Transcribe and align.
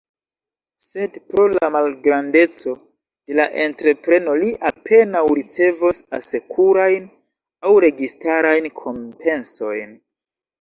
Sed 0.83 1.17
pro 1.33 1.43
la 1.55 1.67
malgrandeco 1.73 2.73
de 3.31 3.37
la 3.39 3.45
entrepreno, 3.65 4.33
ili 4.39 4.49
apenaŭ 4.71 5.21
ricevos 5.41 6.01
asekurajn 6.21 7.07
aŭ 7.69 7.75
registarajn 7.87 8.69
kompensojn. 8.83 9.95